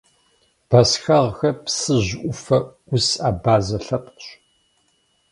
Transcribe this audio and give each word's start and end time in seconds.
Бэсхэгъхэр 0.69 1.55
Псыжь 1.63 2.13
ӏуфэ 2.21 2.57
ӏус 2.87 3.07
абазэ 3.29 3.77
лъэпкъщ. 3.85 4.25